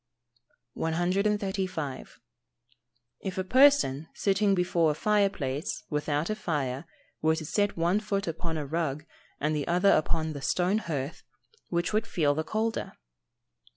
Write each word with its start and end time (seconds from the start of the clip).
135. 0.73 2.19
_If 3.23 3.37
a 3.37 3.43
person, 3.43 4.07
sitting 4.15 4.55
before 4.55 4.89
a 4.89 4.93
fire 4.95 5.29
place, 5.29 5.83
without 5.91 6.31
a 6.31 6.35
fire, 6.35 6.85
were 7.21 7.35
to 7.35 7.45
set 7.45 7.77
one 7.77 7.99
foot 7.99 8.25
upon 8.27 8.57
a 8.57 8.65
rug, 8.65 9.05
and 9.39 9.55
the 9.55 9.67
other 9.67 9.91
upon 9.91 10.33
the 10.33 10.41
stone 10.41 10.79
hearth, 10.79 11.21
which 11.69 11.93
would 11.93 12.07
feel 12.07 12.33
the 12.33 12.43
colder? 12.43 12.93